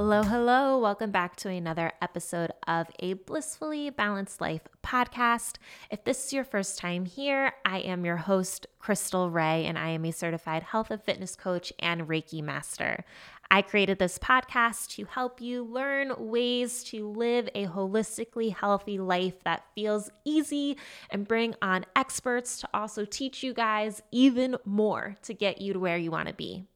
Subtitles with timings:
[0.00, 0.78] Hello, hello.
[0.78, 5.56] Welcome back to another episode of a Blissfully Balanced Life podcast.
[5.90, 9.88] If this is your first time here, I am your host, Khrystle Rea, and I
[9.88, 13.04] am a certified health and fitness coach and Reiki master.
[13.50, 19.42] I created this podcast to help you learn ways to live a holistically healthy life
[19.42, 20.78] that feels easy
[21.10, 25.80] and bring on experts to also teach you guys even more to get you to
[25.80, 26.68] where you want to be.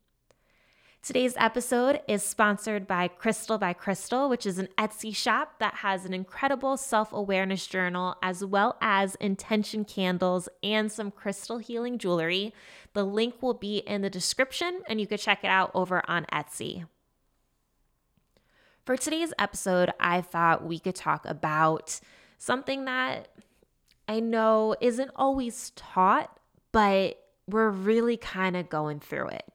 [1.03, 6.05] Today's episode is sponsored by Crystal by Khrystle, which is an Etsy shop that has
[6.05, 12.55] an incredible self awareness journal as well as intention candles and some crystal healing jewelry.
[12.93, 16.25] The link will be in the description and you can check it out over on
[16.27, 16.87] Etsy.
[18.87, 21.99] For today's episode, I thought we could talk about
[22.39, 23.27] something that
[24.07, 26.39] I know isn't always taught,
[26.71, 29.52] but we're really kind of going through it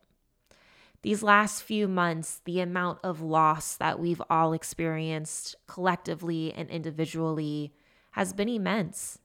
[1.07, 7.71] these last few months, the amount of loss that we've all experienced collectively and individually
[8.11, 9.17] has been immense,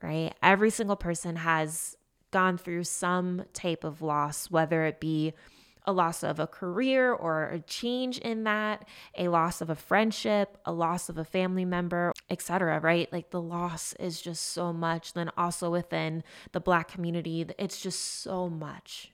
[0.00, 0.32] right?
[0.40, 1.96] Every single person has
[2.30, 5.32] gone through some type of loss, whether it be
[5.84, 8.86] a loss of a career or a change in that,
[9.18, 13.12] a loss of a friendship, a loss of a family member, etc., right?
[13.12, 15.14] Like the loss is just so much.
[15.14, 19.10] Then also within the black community, it's just so much.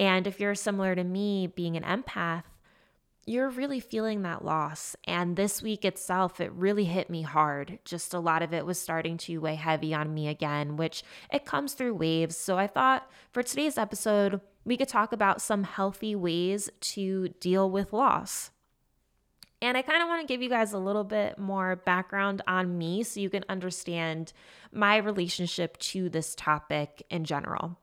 [0.00, 2.44] And if you're similar to me, being an empath,
[3.26, 4.96] you're really feeling that loss.
[5.04, 7.78] And this week itself, it really hit me hard.
[7.84, 11.44] Just a lot of it was starting to weigh heavy on me again, which it
[11.44, 12.34] comes through waves.
[12.34, 17.70] So I thought for today's episode, we could talk about some healthy ways to deal
[17.70, 18.52] with loss.
[19.60, 22.78] And I kind of want to give you guys a little bit more background on
[22.78, 24.32] me so you can understand
[24.72, 27.79] my relationship to this topic in general.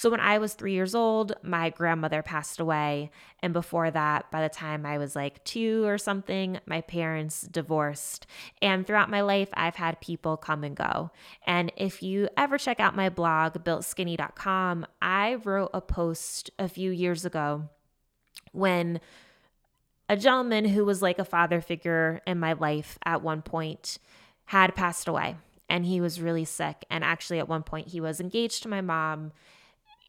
[0.00, 3.10] So when I was three years old, my grandmother passed away.
[3.40, 8.26] And before that, by the time I was like two or something, my parents divorced.
[8.62, 11.10] And throughout my life, I've had people come and go.
[11.46, 16.90] And if you ever check out my blog, builtskinny.com, I wrote a post a few
[16.90, 17.68] years ago
[18.52, 19.02] when
[20.08, 23.98] a gentleman who was like a father figure in my life at one point
[24.46, 25.36] had passed away
[25.68, 26.86] and he was really sick.
[26.88, 29.32] And actually, at one point, he was engaged to my mom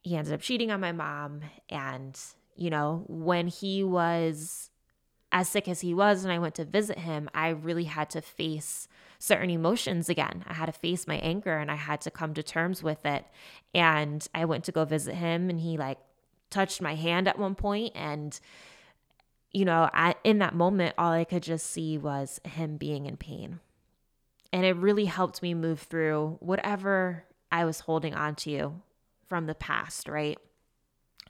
[0.01, 1.41] he ended up cheating on my mom.
[1.69, 2.19] And,
[2.55, 4.69] you know, when he was
[5.31, 8.21] as sick as he was and I went to visit him, I really had to
[8.21, 8.87] face
[9.19, 10.43] certain emotions again.
[10.47, 13.25] I had to face my anger and I had to come to terms with it.
[13.73, 15.99] And I went to go visit him and he like
[16.49, 18.37] touched my hand at one point and
[19.53, 23.17] you know, I, in that moment all I could just see was him being in
[23.17, 23.59] pain.
[24.53, 28.49] And it really helped me move through whatever I was holding on to
[29.31, 30.37] from the past, right?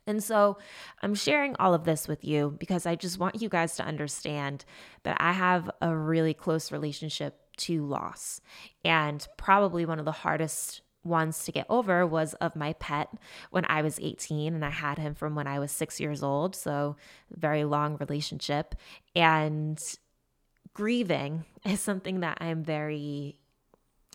[0.08, 0.58] And so
[1.04, 4.66] I'm sharing all of this with you because I just want you guys to understand
[5.04, 8.42] that I have a really close relationship to loss.
[8.84, 13.10] And probably one of the hardest ones to get over was of my pet
[13.52, 16.56] when I was 18 and I had him from when I was 6 years old,
[16.56, 16.96] so
[17.30, 18.74] very long relationship
[19.16, 19.80] and
[20.74, 23.38] grieving is something that I'm very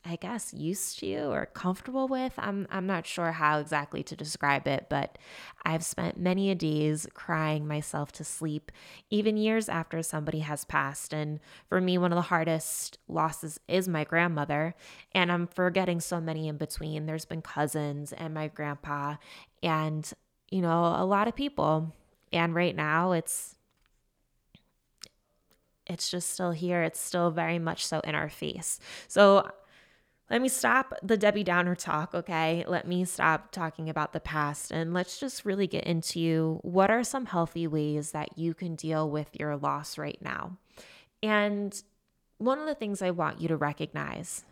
[0.06, 2.32] I guess used to or comfortable with.
[2.38, 5.18] I'm I'm not sure how exactly to describe it, but
[5.64, 8.70] I've spent many a days crying myself to sleep
[9.10, 11.12] even years after somebody has passed.
[11.12, 14.74] And for me one of the hardest losses is my grandmother,
[15.12, 17.06] and I'm forgetting so many in between.
[17.06, 19.16] There's been cousins and my grandpa
[19.62, 20.12] and
[20.50, 21.92] you know, a lot of people.
[22.32, 23.56] And right now it's
[25.86, 26.82] it's just still here.
[26.82, 28.80] It's still very much so in our face.
[29.08, 29.48] So
[30.28, 32.64] let me stop the Debbie Downer talk, okay?
[32.66, 37.04] Let me stop talking about the past and let's just really get into what are
[37.04, 40.56] some healthy ways that you can deal with your loss right now.
[41.22, 41.80] And
[42.38, 44.44] one of the things I want you to recognize,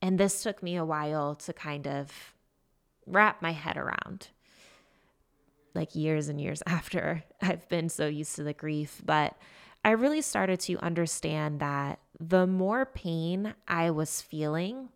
[0.00, 2.34] and this took me a while to kind of
[3.06, 4.28] wrap my head around,
[5.74, 9.36] like years and years after I've been so used to the grief, but
[9.84, 14.88] I really started to understand that the more pain I was feeling,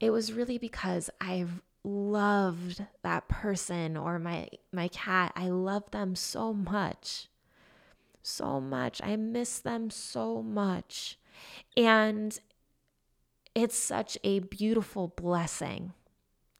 [0.00, 1.46] it was really because I
[1.84, 5.32] loved that person or my my cat.
[5.34, 7.28] I love them so much.
[8.22, 9.00] So much.
[9.02, 11.18] I miss them so much.
[11.76, 12.38] And
[13.54, 15.92] it's such a beautiful blessing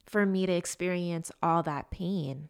[0.04, 2.48] for me to experience all that pain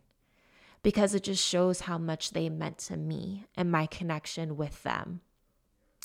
[0.82, 5.20] because it just shows how much they meant to me and my connection with them.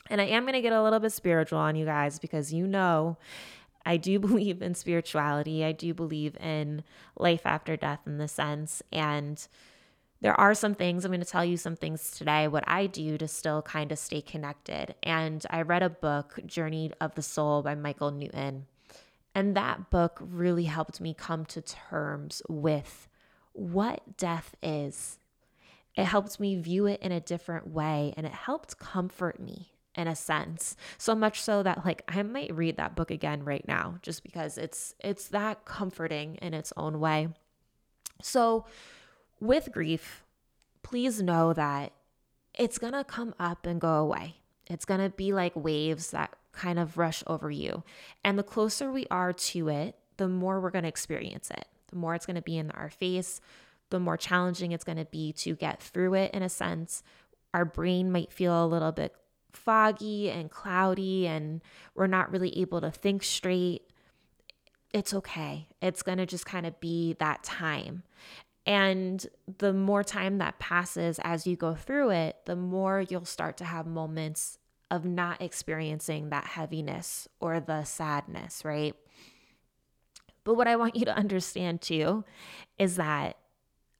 [0.10, 2.68] And I am going to get a little bit spiritual on you guys because you
[2.68, 3.18] know
[3.86, 5.64] I do believe in spirituality.
[5.64, 6.84] I do believe in
[7.18, 8.82] life after death in the sense.
[8.92, 9.46] And
[10.22, 13.18] there are some things, I'm going to tell you some things today, what I do
[13.18, 14.96] to still kind of stay connected.
[15.04, 18.68] And I read a book, Journey of the Soul by Michael Newton.
[19.36, 23.10] And that book really helped me come to terms with
[23.52, 25.20] what death is.
[25.96, 30.08] It helped me view it in a different way and it helped comfort me in
[30.08, 30.76] a sense.
[30.98, 34.58] So much so that like I might read that book again right now just because
[34.58, 37.30] it's it's that comforting in its own way.
[38.22, 38.66] So
[39.40, 40.24] with grief,
[40.82, 41.94] please know that
[42.54, 44.36] it's going to come up and go away.
[44.70, 47.84] It's going to be like waves that kind of rush over you.
[48.24, 51.66] And the closer we are to it, the more we're going to experience it.
[51.88, 53.42] The more it's going to be in our face,
[53.90, 57.04] the more challenging it's going to be to get through it in a sense.
[57.54, 59.16] Our brain might feel a little bit
[59.54, 61.62] foggy and cloudy, and
[61.96, 63.84] we're not really able to think straight.
[64.94, 65.68] It's okay.
[65.82, 68.04] It's going to just kind of be that time.
[68.66, 69.26] And
[69.58, 73.66] the more time that passes as you go through it, the more you'll start to
[73.66, 74.58] have moments
[74.90, 78.96] of not experiencing that heaviness or the sadness, right?
[80.44, 82.24] But what I want you to understand too
[82.78, 83.38] is that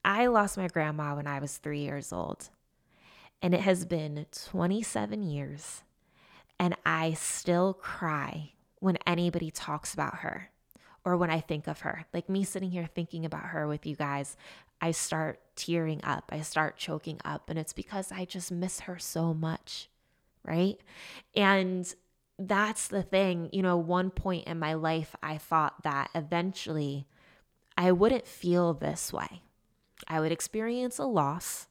[0.06, 2.50] I lost my grandma when I was three years old.
[3.44, 5.84] And it has been 27 years.
[6.60, 10.50] And I still cry when anybody talks about her
[11.06, 12.06] or when I think of her.
[12.14, 14.36] Like me sitting here thinking about her with you guys,
[14.82, 16.32] I start tearing up.
[16.34, 17.52] I start choking up.
[17.52, 19.90] And it's because I just miss her so much
[20.46, 20.80] right?
[21.36, 21.94] And
[22.38, 23.50] that's the thing.
[23.52, 27.08] You know, one point in my life, I thought that eventually
[27.78, 29.42] I wouldn't feel this way.
[30.08, 31.68] I would experience a loss,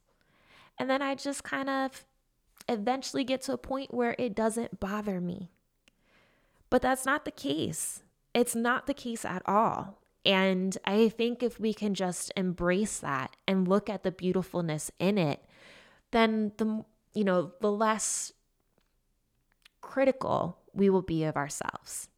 [0.79, 2.05] and then I just kind of
[2.69, 5.51] eventually get to a point where it doesn't bother me.
[6.71, 8.03] But that's not the case.
[8.35, 9.99] It's not the case at all.
[10.25, 15.19] And I think if we can just embrace that and look at the beautifulness in
[15.19, 15.45] it,
[16.13, 16.85] then the
[17.15, 18.33] you know, the less
[19.81, 22.09] critical we will be of ourselves,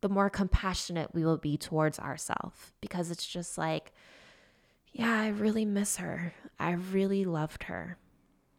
[0.00, 3.92] the more compassionate we will be towards ourselves because it's just like,
[4.92, 6.34] yeah, I really miss her.
[6.58, 7.96] I really loved her.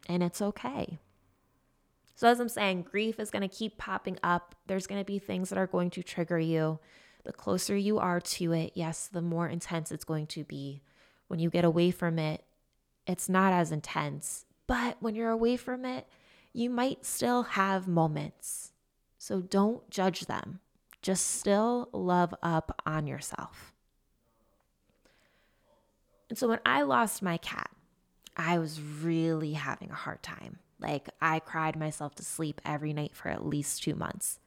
[0.08, 0.98] And it's okay.
[2.16, 4.54] So, as I'm saying, grief is going to keep popping up.
[4.66, 6.78] There's going to be things that are going to trigger you.
[7.24, 10.82] The closer you are to it, yes, the more intense it's going to be.
[11.28, 12.44] When you get away from it,
[13.06, 14.44] it's not as intense.
[14.66, 16.06] But when you're away from it,
[16.52, 18.72] you might still have moments.
[19.18, 20.60] So don't judge them.
[21.02, 23.73] Just still love up on yourself.
[26.28, 27.70] And so when I lost my cat,
[28.36, 30.58] I was really having a hard time.
[30.80, 34.38] Like I cried myself to sleep every night for at least two months.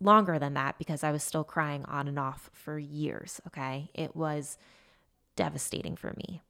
[0.00, 3.40] Longer than that because I was still crying on and off for years.
[3.46, 3.90] Okay.
[3.94, 4.58] It was
[5.36, 6.42] devastating for me.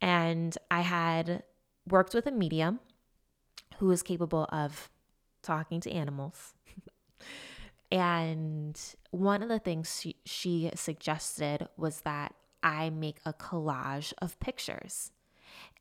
[0.00, 1.42] And I had
[1.88, 2.80] worked with a medium
[3.78, 4.90] who was capable of
[5.42, 6.54] talking to animals.
[7.92, 14.40] and one of the things she, she suggested was that I make a collage of
[14.40, 15.12] pictures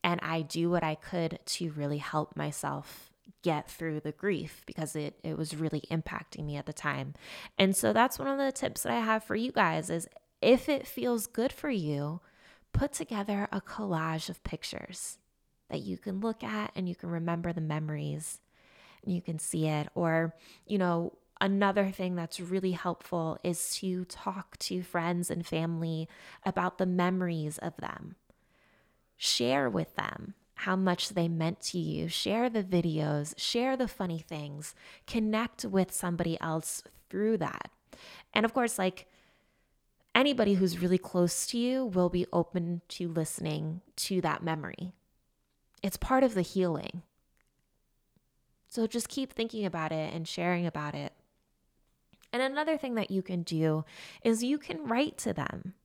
[0.03, 3.09] and I do what I could to really help myself
[3.41, 7.13] get through the grief because it, it was really impacting me at the time.
[7.57, 10.07] And so that's one of the tips that I have for you guys is
[10.41, 12.19] if it feels good for you,
[12.73, 15.19] put together a collage of pictures
[15.69, 18.41] that you can look at and you can remember the memories
[19.03, 19.87] and you can see it.
[19.95, 20.35] Or,
[20.67, 26.07] you know, another thing that's really helpful is to talk to friends and family
[26.45, 28.15] about the memories of them.
[29.17, 32.07] Share with them how much they meant to you.
[32.07, 34.75] Share the videos, share the funny things,
[35.07, 37.69] connect with somebody else through that.
[38.33, 39.07] And of course, like
[40.15, 44.93] anybody who's really close to you will be open to listening to that memory.
[45.81, 47.03] It's part of the healing.
[48.67, 51.12] So just keep thinking about it and sharing about it.
[52.33, 53.85] And another thing that you can do
[54.23, 55.75] is you can write to them.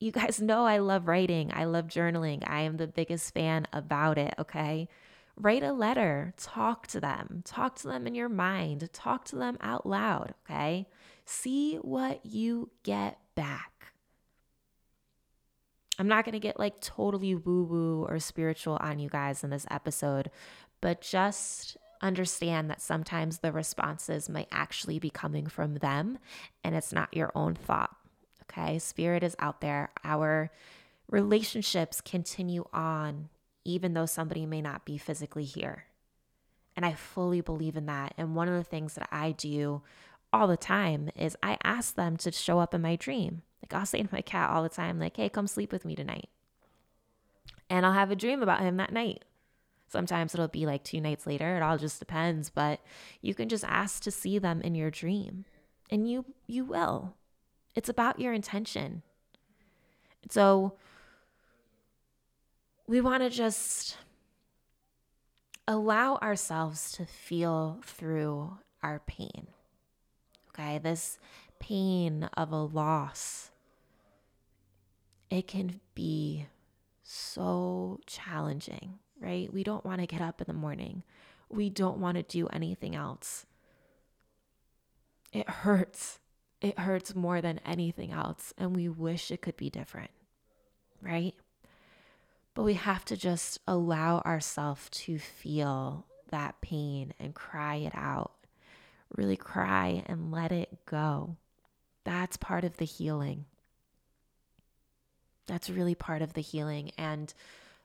[0.00, 2.42] You guys know I love writing, I love journaling.
[2.48, 4.88] I am the biggest fan about it, okay?
[5.36, 9.58] Write a letter, talk to them, talk to them in your mind, talk to them
[9.60, 10.86] out loud, okay?
[11.26, 13.92] See what you get back.
[15.98, 19.50] I'm not going to get like totally woo woo or spiritual on you guys in
[19.50, 20.30] this episode,
[20.80, 26.18] but just understand that sometimes the responses might actually be coming from them
[26.64, 27.96] and it's not your own thought.
[28.44, 28.78] Okay.
[28.78, 29.90] Spirit is out there.
[30.04, 30.50] Our
[31.08, 33.28] relationships continue on,
[33.64, 35.84] even though somebody may not be physically here.
[36.76, 38.14] And I fully believe in that.
[38.16, 39.82] And one of the things that I do
[40.32, 43.42] all the time is I ask them to show up in my dream.
[43.62, 45.94] Like I'll say to my cat all the time, like, hey, come sleep with me
[45.94, 46.28] tonight.
[47.68, 49.24] and I'll have a dream about him that night.
[49.90, 51.56] Sometimes it'll be like two nights later.
[51.56, 52.80] It all just depends, but
[53.20, 55.44] you can just ask to see them in your dream
[55.90, 57.14] and you you will.
[57.74, 59.02] It's about your intention.
[60.28, 60.74] So
[62.86, 63.96] we want to just
[65.66, 69.48] allow ourselves to feel through our pain.
[70.50, 71.18] Okay, this
[71.58, 73.50] pain of a loss,
[75.30, 76.46] it can be
[77.02, 79.52] so challenging right?
[79.52, 81.02] We don't want to get up in the morning.
[81.48, 83.46] We don't want to do anything else.
[85.32, 86.18] It hurts.
[86.60, 88.52] It hurts more than anything else.
[88.58, 90.10] And we wish it could be different,
[91.02, 91.34] right?
[92.54, 98.32] But we have to just allow ourselves to feel that pain and cry it out.
[99.16, 101.36] Really cry and let it go.
[102.04, 103.46] That's part of the healing.
[105.46, 106.92] That's really part of the healing.
[106.96, 107.32] And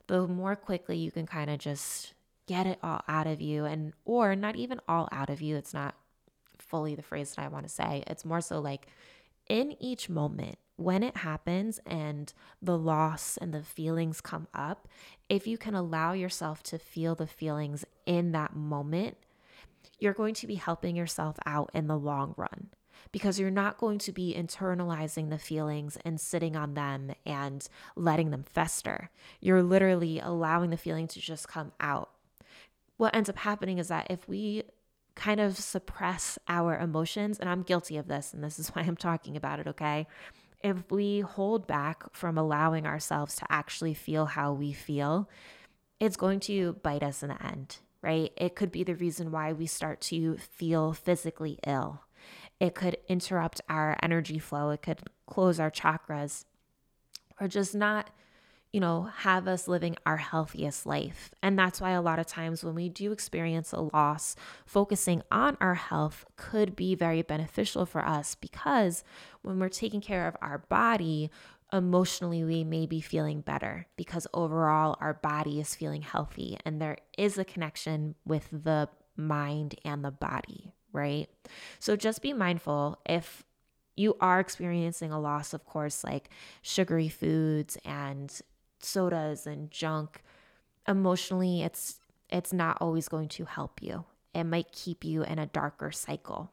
[0.08, 2.14] the more quickly you can kind of just
[2.48, 5.74] get it all out of you and or not even all out of you it's
[5.74, 5.96] not
[6.58, 8.88] fully the phrase that i want to say it's more so like
[9.48, 14.88] in each moment when it happens and the loss and the feelings come up
[15.30, 19.18] if you can allow yourself to feel the feelings in that moment
[20.00, 22.70] you're going to be helping yourself out in the long run
[23.12, 28.32] because you're not going to be internalizing the feelings and sitting on them and letting
[28.32, 29.10] them fester.
[29.40, 32.12] You're literally allowing the feeling to just come out.
[32.98, 34.64] What ends up happening is that if we
[35.16, 38.98] kind of suppress our emotions, and I'm guilty of this, and this is why I'm
[38.98, 40.08] talking about it, okay?
[40.64, 45.30] If we hold back from allowing ourselves to actually feel how we feel,
[46.00, 48.32] it's going to bite us in the end, right?
[48.36, 52.02] It could be the reason why we start to feel physically ill
[52.60, 54.70] it could interrupt our energy flow.
[54.70, 56.46] It could close our chakras
[57.40, 58.12] or just not,
[58.72, 61.32] you know, have us living our healthiest life.
[61.44, 64.36] And that's why a lot of times when we do experience a loss,
[64.66, 69.04] focusing on our health could be very beneficial for us because
[69.42, 71.30] when we're taking care of our body,
[71.74, 76.98] emotionally we may be feeling better because overall our body is feeling healthy and there
[77.18, 81.30] is a connection with the mind and the body, right?
[81.80, 83.44] So just be mindful if
[83.96, 86.30] you are experiencing a loss, of course, like
[86.62, 88.42] sugary foods and
[88.80, 90.22] sodas and junk,
[90.88, 92.00] emotionally it's
[92.30, 94.06] it's not always going to help you.
[94.34, 96.52] It might keep you in a darker cycle.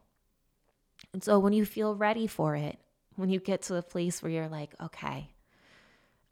[1.12, 2.78] And so when you feel ready for it,
[3.16, 5.31] when you get to a place where you're like, okay,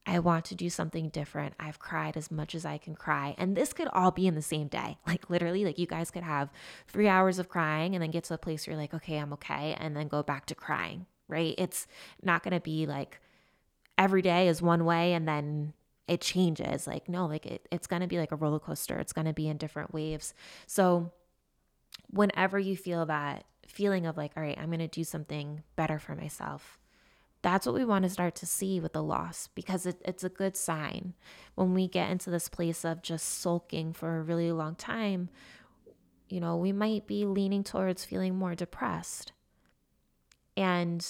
[0.06, 1.54] I want to do something different.
[1.60, 3.34] I've cried as much as I can cry.
[3.38, 4.98] And this could all be in the same day.
[5.06, 6.50] Like literally, like you guys could have
[6.86, 9.32] three hours of crying and then get to a place where you're like, okay, I'm
[9.34, 9.76] okay.
[9.78, 11.54] And then go back to crying, right?
[11.58, 11.88] It's
[12.22, 13.20] not going to be like
[13.98, 15.72] every day is one way and then
[16.06, 16.86] it changes.
[16.86, 18.98] Like, no, like it, it's going to be like a roller coaster.
[18.98, 20.32] It's going to be in different waves.
[20.66, 21.10] So
[22.08, 25.98] whenever you feel that feeling of like, all right, I'm going to do something better
[25.98, 26.79] for myself
[27.42, 30.28] that's what we want to start to see with the loss because it, it's a
[30.28, 31.14] good sign.
[31.54, 35.30] When we get into this place of just sulking for a really long time,
[36.28, 39.32] you know, we might be leaning towards feeling more depressed.
[40.56, 41.06] And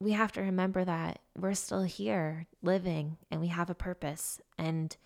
[0.00, 4.40] we have to remember that we're still here living and we have a purpose.
[4.58, 4.96] And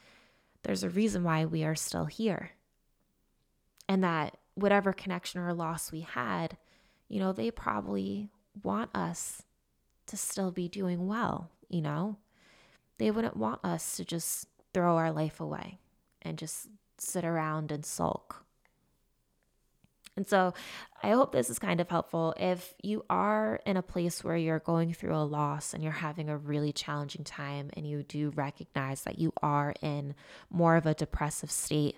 [0.63, 2.53] there's a reason why we are still here.
[3.89, 6.57] And that whatever connection or loss we had,
[7.09, 8.31] you know, they probably
[8.63, 9.43] want us
[10.11, 12.17] to still be doing well, you know?
[12.99, 15.79] They wouldn't want us to just throw our life away
[16.23, 18.45] and just sit around and sulk.
[20.17, 20.53] And so
[21.03, 22.35] I hope this is kind of helpful.
[22.37, 26.29] If you are in a place where you're going through a loss and you're having
[26.29, 30.15] a really challenging time and you do recognize that you are in
[30.51, 31.97] more of a depressive state,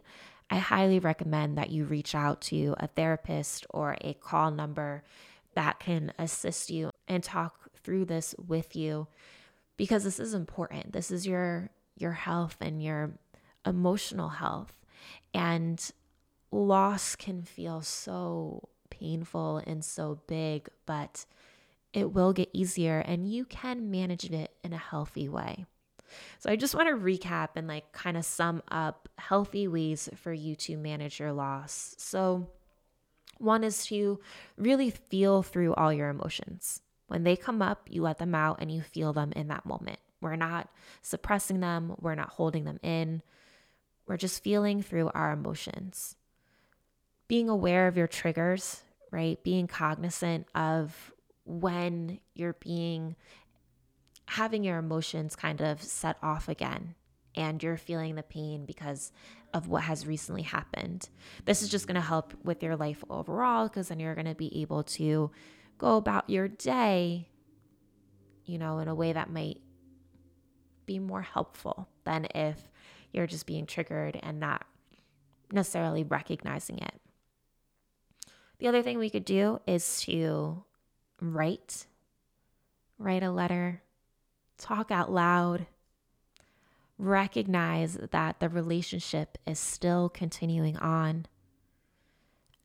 [0.51, 5.03] I highly recommend that you reach out to a therapist or a call number
[5.55, 9.07] that can assist you and talk through this with you
[9.77, 10.93] because this is important.
[10.93, 13.13] This is your your health and your
[13.67, 14.73] emotional health.
[15.35, 15.91] And
[16.51, 21.25] loss can feel so painful and so big, but
[21.93, 25.67] it will get easier and you can manage it in a healthy way.
[26.39, 30.33] So I just want to recap and like kind of sum up healthy ways for
[30.33, 31.95] you to manage your loss.
[31.99, 32.49] So
[33.39, 34.21] one is to
[34.57, 36.82] really feel through all your emotions.
[37.13, 39.99] When they come up, you let them out and you feel them in that moment.
[40.23, 40.71] We're not
[41.03, 43.21] suppressing them, we're not holding them in.
[44.07, 46.17] We're just feeling through our emotions.
[47.29, 49.43] Being aware of your triggers, right?
[49.45, 51.13] Being cognizant of
[51.45, 53.15] when you're being
[54.25, 56.95] having your emotions kind of set off again.
[57.35, 59.13] and you're feeling the pain because
[59.55, 61.09] of what has recently happened.
[61.45, 64.35] This is just going to help with your life overall because then you're going to
[64.35, 65.31] be able to
[65.79, 67.29] go about your day,
[68.45, 69.61] you know, in a way that might
[70.87, 72.71] be more helpful than if
[73.13, 74.65] you're just being triggered and not
[75.51, 76.95] necessarily recognizing it.
[78.59, 80.63] The other thing we could do is to
[81.21, 81.87] write,
[82.99, 83.83] write a letter,
[84.57, 85.67] talk out loud,
[86.99, 91.27] recognize that the relationship is still continuing on.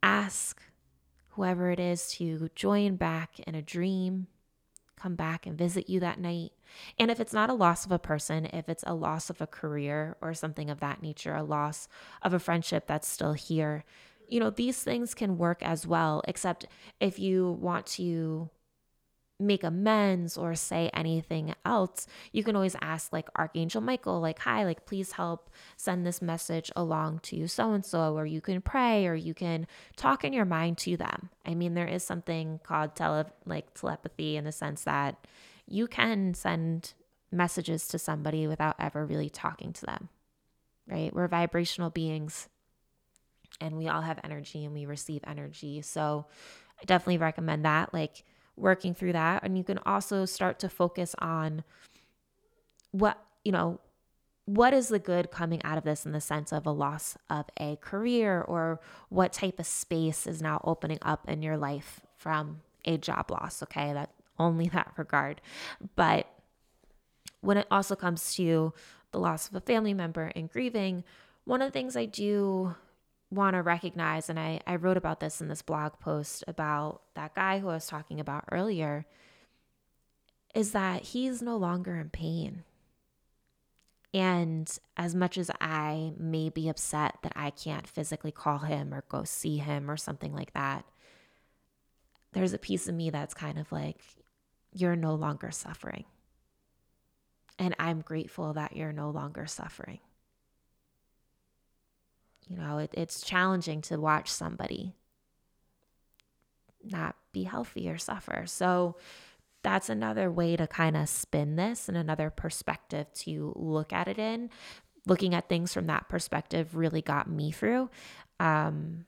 [0.04, 0.62] Ask
[1.38, 4.26] whoever it is to join back in a dream,
[5.00, 6.52] come back and visit you that night.
[6.98, 9.48] And if it's not a loss of a person, if it's a loss of a
[9.48, 11.88] career or something of that nature, a loss
[12.24, 13.86] of a friendship that's still here,
[14.28, 16.66] you know, these things can work as well, except
[17.00, 18.50] if you want to
[19.40, 24.64] make amends or say anything else, you can always ask like Archangel Michael, like, hi,
[24.64, 29.06] like, please help send this message along to so and so, or you can pray
[29.06, 31.30] or you can talk in your mind to them.
[31.46, 35.28] I mean, there is something called tele like telepathy in the sense that
[35.68, 36.94] you can send
[37.32, 40.10] messages to somebody without ever really talking to them.
[40.88, 41.14] Right?
[41.14, 42.48] We're vibrational beings
[43.60, 45.82] and we all have energy and we receive energy.
[45.82, 46.26] So
[46.82, 47.94] I definitely recommend that.
[47.94, 48.24] Like
[48.58, 49.44] working through that.
[49.44, 51.64] And you can also start to focus on
[52.92, 53.80] what, you know,
[54.46, 57.46] what is the good coming out of this in the sense of a loss of
[57.60, 62.62] a career or what type of space is now opening up in your life from
[62.86, 63.62] a job loss?
[63.64, 64.10] Okay, that
[64.40, 65.42] only that regard.
[65.96, 66.28] But
[67.42, 68.74] when it also comes to
[69.12, 71.04] the loss of a family member and grieving,
[71.44, 72.76] one of the things I do
[73.30, 77.36] want to recognize, and I, I wrote about this in this blog post about that
[77.36, 79.06] guy who I was talking about earlier,
[80.56, 82.64] is that he's no longer in pain.
[84.14, 89.04] And as much as I may be upset that I can't physically call him or
[89.10, 90.86] go see him or something like that,
[92.32, 94.00] there's a piece of me that's kind of like,
[94.74, 96.06] you're no longer suffering.
[97.60, 100.00] And I'm grateful that you're no longer suffering.
[102.50, 104.94] You know, it, it's challenging to watch somebody
[106.84, 108.44] not be healthy or suffer.
[108.46, 108.96] So
[109.64, 114.18] that's another way to kind of spin this and another perspective to look at it
[114.18, 114.50] in.
[115.06, 117.90] Looking at things from that perspective really got me through.
[118.40, 119.06] Um,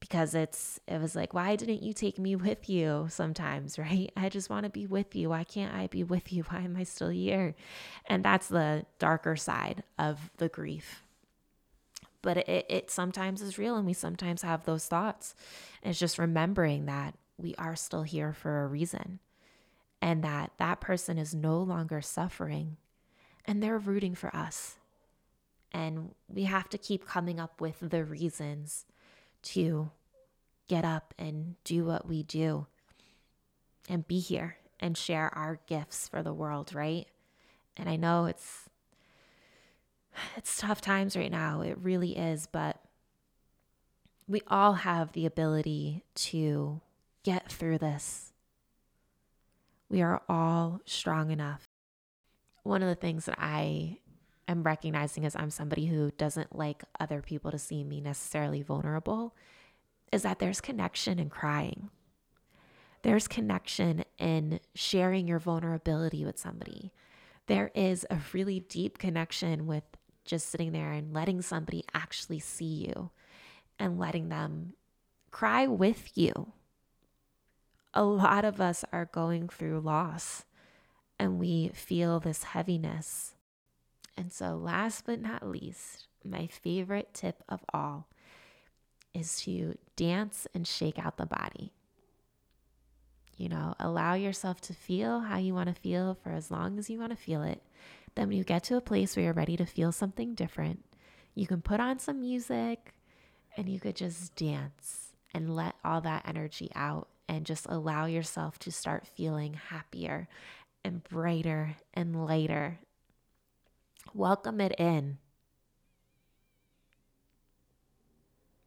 [0.00, 4.28] because it's it was like why didn't you take me with you sometimes right i
[4.28, 6.82] just want to be with you why can't i be with you why am i
[6.82, 7.54] still here
[8.06, 11.02] and that's the darker side of the grief
[12.22, 15.34] but it, it sometimes is real and we sometimes have those thoughts.
[15.82, 19.18] And it's just remembering that we are still here for a reason
[20.02, 22.76] and that that person is no longer suffering
[23.44, 24.76] and they're rooting for us.
[25.72, 28.86] And we have to keep coming up with the reasons
[29.42, 29.90] to
[30.68, 32.66] get up and do what we do
[33.88, 37.06] and be here and share our gifts for the world, right?
[37.76, 38.69] And I know it's
[40.36, 41.60] it's tough times right now.
[41.60, 42.46] It really is.
[42.50, 42.78] But
[44.28, 46.80] we all have the ability to
[47.24, 48.32] get through this.
[49.88, 51.66] We are all strong enough.
[52.62, 53.98] One of the things that I
[54.46, 59.34] am recognizing as I'm somebody who doesn't like other people to see me necessarily vulnerable
[60.12, 61.90] is that there's connection in crying.
[63.02, 66.92] There's connection in sharing your vulnerability with somebody.
[67.46, 69.84] There is a really deep connection with
[70.24, 73.10] just sitting there and letting somebody actually see you
[73.78, 74.74] and letting them
[75.30, 76.52] cry with you.
[77.94, 80.44] A lot of us are going through loss
[81.18, 83.34] and we feel this heaviness.
[84.16, 88.06] And so, last but not least, my favorite tip of all
[89.12, 91.72] is to dance and shake out the body.
[93.36, 96.90] You know, allow yourself to feel how you want to feel for as long as
[96.90, 97.62] you want to feel it.
[98.14, 100.84] Then, when you get to a place where you're ready to feel something different,
[101.34, 102.94] you can put on some music
[103.56, 108.58] and you could just dance and let all that energy out and just allow yourself
[108.58, 110.28] to start feeling happier
[110.84, 112.80] and brighter and lighter.
[114.12, 115.18] Welcome it in.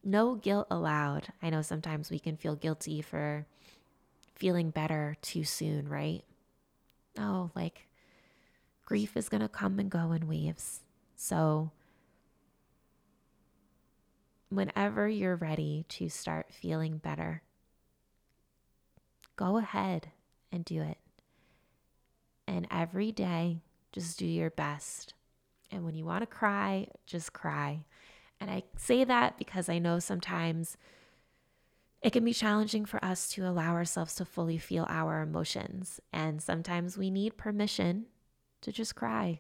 [0.04, 1.28] No guilt allowed.
[1.42, 3.46] I know sometimes we can feel guilty for
[4.36, 6.24] feeling better too soon, right?
[7.18, 7.88] Oh, like
[8.86, 10.82] grief is going to come and go in waves.
[11.16, 11.72] So,
[14.50, 17.42] whenever you're ready to start feeling better,
[19.36, 20.12] go ahead
[20.52, 20.98] and do it.
[22.48, 25.14] And every day, just do your best
[25.72, 27.86] And when you want to cry, just cry.
[28.40, 30.78] And I say that because I know sometimes
[32.02, 36.00] it can be challenging for us to allow ourselves to fully feel our emotions.
[36.12, 38.06] And sometimes we need permission
[38.64, 39.40] to just cry.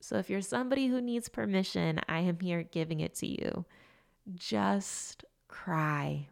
[0.00, 3.64] So if you're somebody who needs permission, I am here giving it to you.
[4.34, 6.28] Just cry.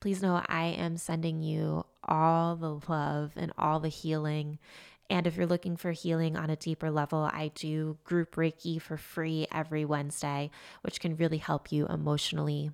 [0.00, 4.58] Please know I am sending you all the love and all the healing.
[5.08, 8.98] And if you're looking for healing on a deeper level, I do group Reiki for
[8.98, 10.50] free every Wednesday,
[10.82, 12.70] which can really help you emotionally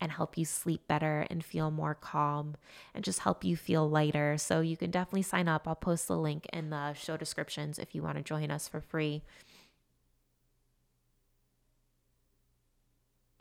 [0.00, 2.56] and help you sleep better and feel more calm
[2.94, 4.36] and just help you feel lighter.
[4.38, 5.66] So you can definitely sign up.
[5.66, 8.80] I'll post the link in the show descriptions if you want to join us for
[8.80, 9.22] free.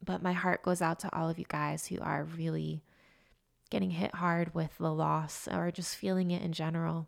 [0.04, 2.84] But my heart goes out to all of you guys who are really
[3.70, 7.08] getting hit hard with the loss or just feeling it in general.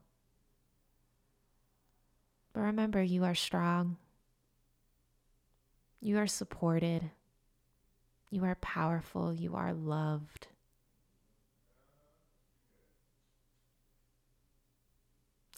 [2.54, 3.98] But remember, you are strong.
[6.02, 7.12] You are supported.
[8.30, 9.34] You are powerful.
[9.34, 10.48] You are loved.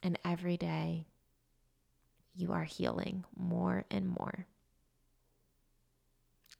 [0.04, 1.06] And every day,
[2.36, 4.46] you are healing more and more.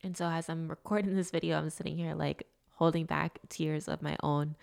[0.04, 4.02] And so, as I'm recording this video, I'm sitting here like holding back tears of
[4.02, 4.56] my own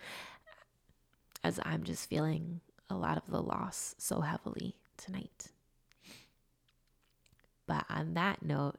[1.43, 5.51] as I'm just feeling a lot of the loss so heavily tonight.
[7.67, 8.77] But on that note,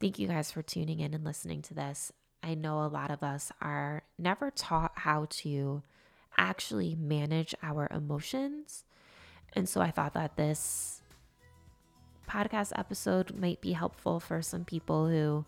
[0.00, 2.12] thank you guys for tuning in and listening to this.
[2.42, 5.82] I know a lot of us are never taught how to
[6.36, 8.84] actually manage our emotions.
[9.54, 11.00] And so I thought that this
[12.28, 15.44] podcast episode might be helpful for some people who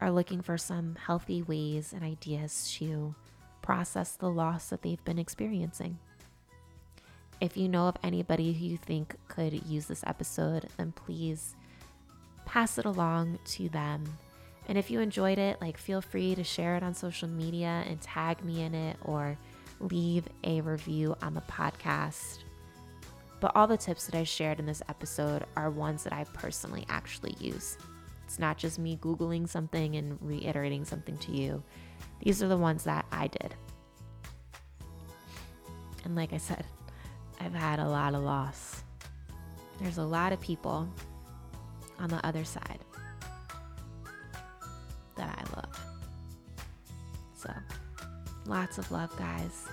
[0.00, 3.14] are looking for some healthy ways and ideas to
[3.60, 5.98] process the loss that they've been experiencing.
[7.40, 11.56] If you know of anybody who you think could use this episode, then please
[12.52, 14.04] pass it along to them.
[14.68, 17.98] And if you enjoyed it, like feel free to share it on social media and
[17.98, 19.38] tag me in it or
[19.80, 22.40] leave a review on the podcast.
[23.40, 26.84] But all the tips that I shared in this episode are ones that I personally
[26.90, 27.78] actually use.
[28.26, 31.62] It's not just me Googling something and reiterating something to you.
[32.20, 33.54] These are the ones that I did.
[36.04, 36.66] And like I said,
[37.40, 38.82] I've had a lot of loss.
[39.80, 40.86] There's a lot of people
[42.02, 42.80] on the other side
[45.16, 45.80] that I love.
[47.36, 47.50] So,
[48.44, 49.68] lots of love, guys.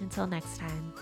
[0.00, 0.92] Until next time.